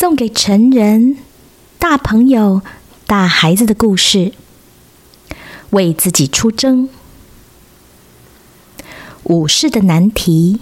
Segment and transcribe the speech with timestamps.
[0.00, 1.16] 送给成人、
[1.76, 2.62] 大朋友、
[3.04, 4.32] 大孩子的故事。
[5.70, 6.88] 为自己出征，
[9.24, 10.60] 武士的难题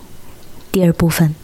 [0.72, 1.34] 第二部分。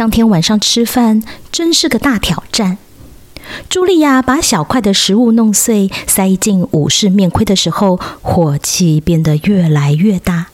[0.00, 1.22] 当天晚上吃饭
[1.52, 2.78] 真是个大挑战。
[3.68, 10.46] 茱莉亚把小块的食物弄碎，塞进武士面盔的时候，火气变得越来越大。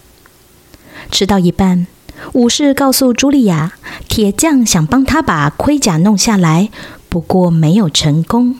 [1.12, 1.86] 吃到一半，
[2.32, 3.74] 武士告诉茱莉亚，
[4.09, 6.69] 铁匠想帮他把盔甲弄下来，
[7.08, 8.56] 不过没有成功。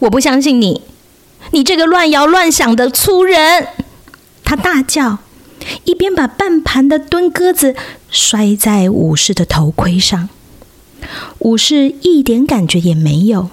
[0.00, 0.82] 我不相信你，
[1.52, 3.68] 你这个乱摇乱想的粗人！
[4.42, 5.18] 他大叫。
[5.84, 7.74] 一边把半盘的炖鸽子
[8.10, 10.28] 摔在武士的头盔上，
[11.40, 13.50] 武士一点感觉也没有。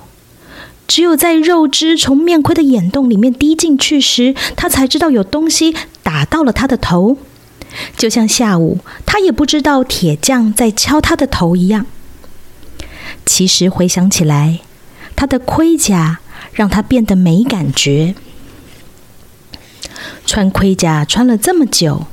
[0.87, 7.17] 只有在肉汁从面盔的眼洞里面滴进去时，他才知道有东西打到了他的头，
[7.97, 11.87] 就像下午他也不知道铁匠在敲他的头一样。
[13.25, 14.59] 其实回想起来，
[15.15, 16.19] 他的盔甲
[16.53, 18.13] 让他变得没感觉。
[20.25, 22.05] 穿盔甲穿了这么久，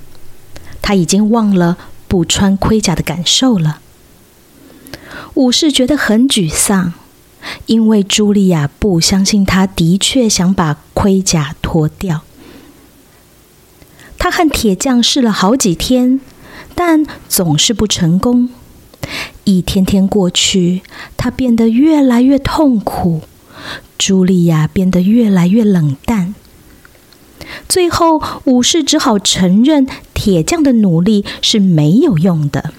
[0.81, 1.77] 他已经忘了
[2.13, 3.81] 不穿盔甲的感受了。
[5.33, 6.93] 武士觉得很沮丧，
[7.65, 12.21] 因为茱莉亚不相信他的确想把盔甲脱掉。
[14.19, 16.21] 他和铁匠试了好几天，
[16.75, 18.51] 但总是不成功。
[19.45, 20.83] 一天天过去，
[21.17, 23.23] 他变得越来越痛苦，
[23.99, 26.22] 茱莉亚变得越来越冷淡。
[27.73, 32.75] 最后，武士只好承认铁匠的努力是没有用的。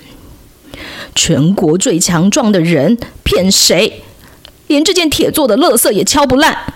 [1.15, 4.03] 全国最强壮的人骗谁？
[4.67, 6.75] 连这件铁做的垃圾也敲不烂！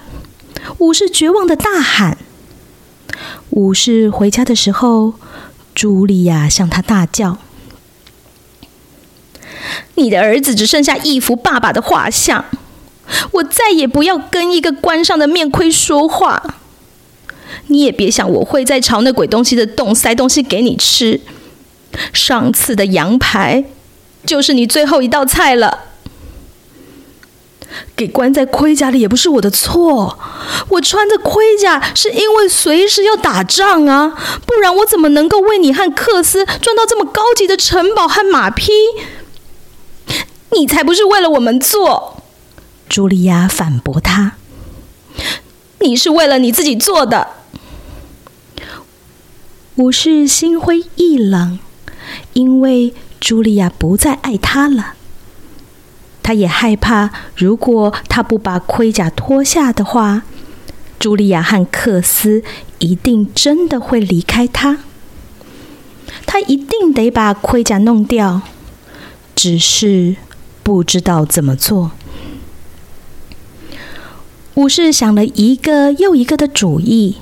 [0.80, 2.18] 武士绝望的大喊。
[3.52, 5.14] 武士回家的时候，
[5.76, 7.38] 茱莉亚向他大叫
[9.94, 12.46] ：“你的儿子只剩下一幅爸爸的画像，
[13.34, 16.56] 我再也不要跟一个关上的面盔说话。”
[17.68, 21.22] 你也别想我会再朝那鬼东西的洞塞东西给你吃。
[22.14, 23.64] 上次的羊排
[24.26, 25.86] 就是你最后一道菜了。
[27.96, 30.18] 给关在盔甲里也不是我的错，
[30.70, 34.10] 我穿着盔甲是因为随时要打仗啊，
[34.46, 38.72] 不然我怎么能够为你和克斯赚到这么高级的城堡和马匹？
[40.52, 42.24] 你才不是为了我们做！
[42.90, 44.34] 茱莉亚反驳他
[45.80, 47.28] ：“你是为了你自己做的。”
[49.78, 51.60] 武士心灰意冷，
[52.34, 54.96] 因为茱莉亚不再爱他了。
[56.24, 60.24] 他也害怕，如果他不把盔甲脱下的话，
[61.00, 62.44] 茱莉亚和克斯
[62.80, 64.80] 一定真的会离开他。
[66.26, 68.42] 他一定得把盔甲弄掉，
[69.36, 70.16] 只是
[70.64, 71.92] 不知道怎么做。
[74.56, 77.18] 武士想了一个又一个的主意。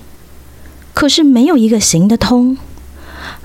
[0.95, 2.57] 可是没有一个行得通。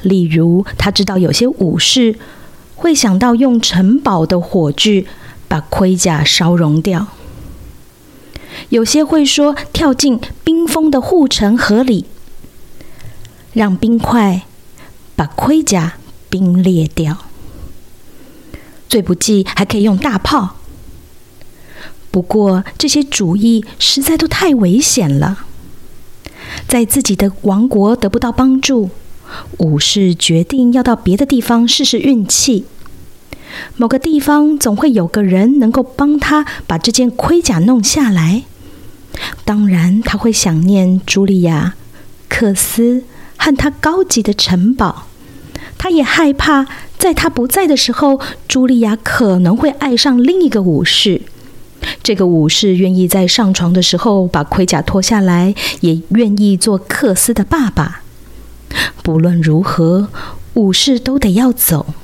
[0.00, 2.16] 例如，他知道有些武士
[2.76, 5.06] 会想到用城堡的火炬
[5.46, 7.08] 把盔甲烧融掉；
[8.70, 12.06] 有些会说跳进冰封的护城河里，
[13.52, 14.42] 让冰块
[15.16, 15.94] 把盔甲
[16.30, 17.18] 冰裂掉。
[18.88, 20.56] 最不济还可以用大炮。
[22.10, 25.46] 不过这些主意实在都太危险了。
[26.68, 28.90] 在自己的王国得不到帮助，
[29.58, 32.64] 武士决定要到别的地方试试运气。
[33.76, 38.44] 某个地方总会有个人能够帮他把这件盔甲弄下来。
[39.44, 41.74] 当然，他会想念茱莉亚、
[42.28, 43.02] 克斯
[43.36, 45.06] 和他高级的城堡。
[45.76, 51.22] 他也害怕在他不在的时候，茱莉亚可能会爱上另一个武士。
[52.02, 58.02] 这个武士愿意在上床的时候把盔甲脱下来，也愿意做克斯的爸爸。
[59.02, 60.08] 不论如何，
[60.54, 61.94] 武士都得要走。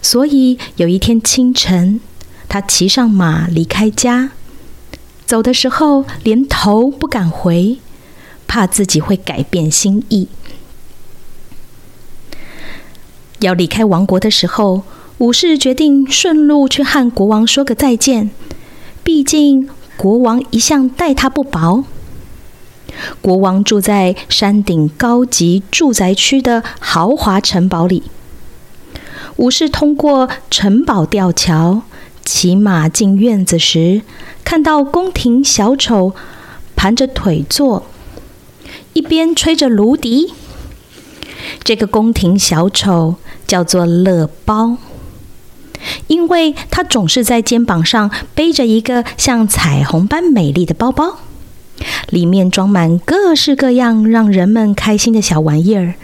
[0.00, 2.00] 所以有一天清晨，
[2.48, 4.30] 他骑上马离开家，
[5.26, 7.78] 走的时候连头不敢回，
[8.46, 10.28] 怕自己会改变心意。
[13.40, 14.84] 要离开王国的时候，
[15.18, 18.30] 武士决定顺路去和国王说个再见。
[19.04, 19.68] 毕竟，
[19.98, 21.84] 国王一向待他不薄。
[23.20, 28.04] 国王住在山顶高级住宅区的豪华城堡里。
[29.36, 31.82] 武士通过城堡吊桥，
[32.24, 34.00] 骑马进院子时，
[34.42, 36.14] 看到宫廷小丑
[36.74, 37.84] 盘着腿坐，
[38.94, 40.32] 一边吹着芦笛。
[41.62, 43.16] 这个宫廷小丑
[43.46, 44.78] 叫做乐包，
[46.06, 51.18] 因为他总是在肩膀上背着一个像彩虹般美丽的包包，
[52.08, 55.94] 里面装满各式各样让人们开心的小玩意儿，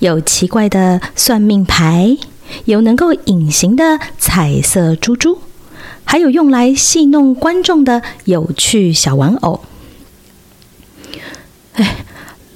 [0.00, 2.16] 有奇怪的算命牌。
[2.64, 5.42] 有能够隐形的彩色珠珠，
[6.04, 9.60] 还有用来戏弄观众的有趣小玩偶。
[11.74, 12.06] 哎，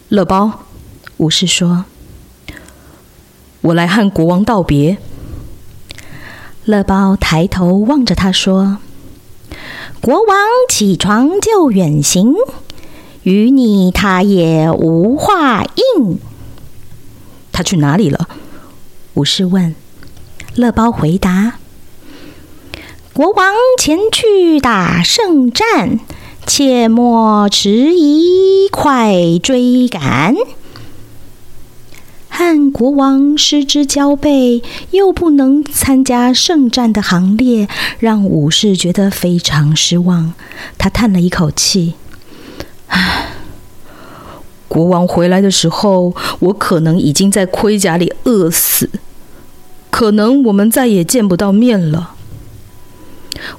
[0.08, 0.64] 乐包，
[1.18, 1.84] 武士说
[3.60, 4.96] ：“我来和国王道别。”
[6.64, 8.78] 乐包抬头望着他说
[10.00, 10.36] ：“国王
[10.68, 12.34] 起床就远行，
[13.24, 16.18] 与你他也无话应。”
[17.50, 18.28] 他去哪里了？
[19.14, 19.74] 武士问。
[20.54, 21.54] 乐包回答
[23.14, 25.98] ：“国王前去打胜战，
[26.46, 30.34] 切莫迟疑，快追赶。
[32.34, 37.68] 和国王失之交臂，又不能参加圣战的行列，
[37.98, 40.32] 让武士觉得非常失望。
[40.78, 41.92] 他叹了一口气
[42.88, 43.28] ：‘唉，
[44.66, 48.88] 国王回来的时候，我可能已经在盔甲里饿死。’”
[49.90, 52.14] 可能我们再也见不到面了。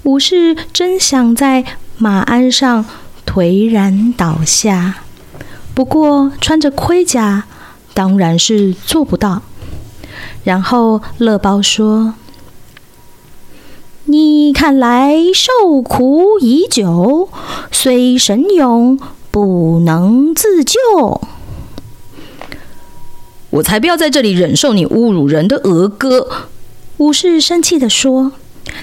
[0.02, 1.64] 武士真想在
[1.98, 2.84] 马鞍上
[3.24, 5.04] 颓然倒下，
[5.75, 7.46] 不过穿着盔甲
[7.94, 9.42] 当然是做不到。
[10.44, 12.16] 然后乐包说
[14.06, 17.30] ：“你看来受苦已久，
[17.72, 19.00] 虽神勇，
[19.31, 20.80] 不能自救。”
[23.51, 26.28] 我才不要在这里忍受你侮辱人的儿歌！
[26.98, 28.31] 武士生气地说：“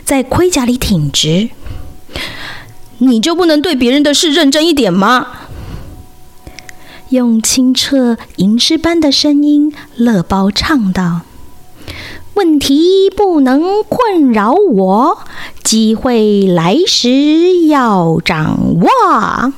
[0.04, 1.50] 在盔甲里挺直，
[2.98, 5.26] 你就不能对别人的事认真一点吗？”
[7.10, 11.20] 用清澈吟诗般的声音，乐包唱道
[12.34, 15.18] ：“问题不能困扰我，
[15.62, 19.52] 机会来时要掌握。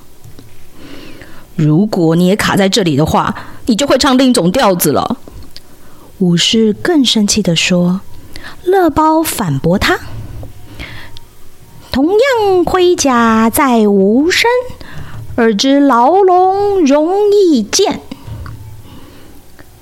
[1.55, 3.35] 如果你也卡在这里的话。”
[3.67, 5.19] 你就会唱另一种调子了。
[6.19, 8.01] 武士更生气地说
[8.67, 10.01] ：“乐包反驳他，
[11.93, 14.51] 同样盔甲在无声，
[15.37, 18.01] 而知牢笼容易见。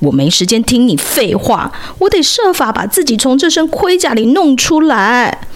[0.00, 5.47] 我没时间听你废话，我得设法把自己从这身盔甲里弄出来。”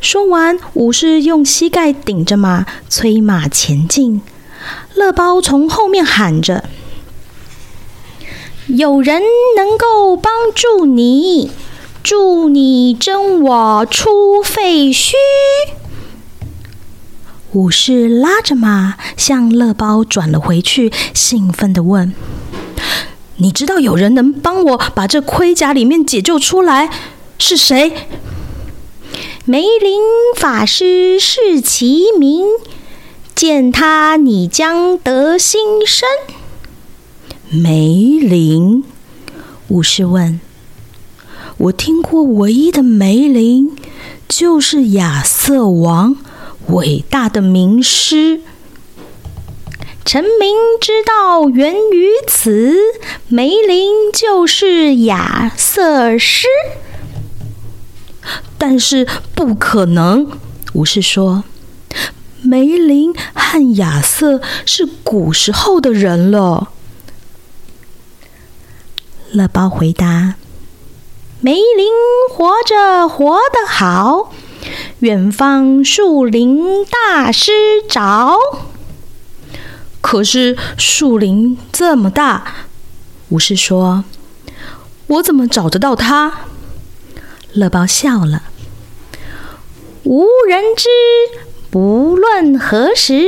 [0.00, 4.20] 说完，武士用膝盖顶着马，催马前进。
[4.94, 6.64] 乐包从后面喊着。
[8.66, 9.22] 有人
[9.56, 11.50] 能够帮助你，
[12.02, 15.14] 助你争我出废墟。
[17.54, 22.12] 武士拉着马向乐包转了回去，兴奋地问
[23.38, 26.90] ：“你知道有人能帮我把这盔甲里面解救出来？
[27.38, 27.92] 是谁？”
[29.46, 30.00] 梅林
[30.36, 32.44] 法师是其名，
[33.36, 36.08] 见他你将得新生。
[37.50, 38.82] 梅林，
[39.68, 40.40] 武士问
[41.58, 43.76] ：“我听过唯一的梅林，
[44.26, 46.16] 就是亚瑟王，
[46.68, 48.40] 伟大的名师。
[50.04, 52.76] 臣民之道源于此，
[53.28, 56.46] 梅林就是亚瑟师。
[58.58, 60.30] 但是不可能。”
[60.74, 61.44] 武士说
[62.42, 66.68] ：“梅林和亚瑟是古时候的人了。”
[69.32, 70.34] 乐包回答
[71.40, 71.88] ：“梅林
[72.30, 74.32] 活着活得好，
[75.04, 77.52] 远方树林大师
[77.86, 78.38] 找。
[80.00, 82.54] 可是树林这么大，
[83.28, 84.04] 武士说
[85.08, 86.32] ：‘我怎么找得到他？’
[87.52, 88.44] 乐包笑了
[90.04, 90.88] ：‘无人知，
[91.70, 93.26] 不论何时，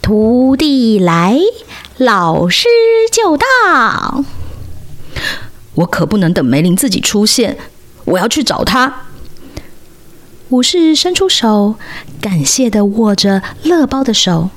[0.00, 1.40] 徒弟来，
[1.96, 2.68] 老师
[3.10, 4.22] 就到。’”
[5.74, 7.58] 我可不能等梅林自己出现，
[8.04, 9.07] 我要去找他。
[10.50, 11.74] 武士伸出手，
[12.20, 14.48] 感谢的握着乐包的手，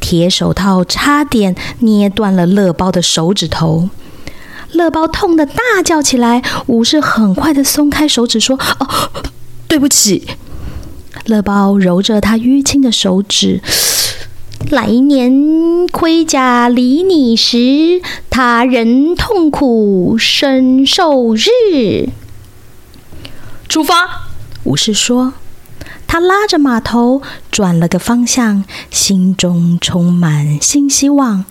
[0.00, 3.90] 铁手套差点捏断了乐包的手指头。
[4.72, 6.42] 乐包痛得大叫起来。
[6.66, 9.10] 武士很快的松开手指，说：“哦，
[9.66, 10.26] 对不起。”
[11.26, 13.60] 乐包揉着他淤青的手指。
[14.70, 22.08] 来年盔甲离你时，他人痛苦身受日。
[23.68, 24.27] 出发！
[24.68, 25.32] 武士说。
[26.06, 31.44] 他拉着马头转了个方向，心中充满新希望，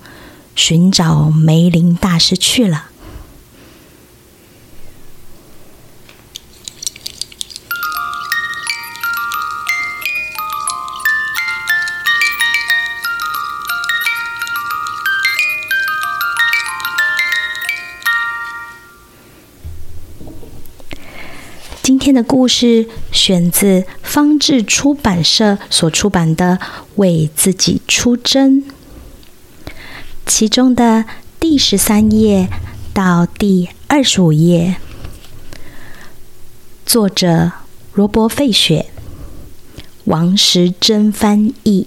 [0.55, 2.85] 寻找梅林大师去了。
[22.17, 26.57] 的故事选自方志出版社所出版的
[26.95, 28.63] 《为自己出征》，
[30.25, 31.05] 其中的
[31.39, 32.49] 第十三页
[32.91, 34.77] 到第二十五页，
[36.87, 37.51] 作者
[37.93, 38.87] 罗伯·费雪，
[40.05, 41.85] 王时珍翻译。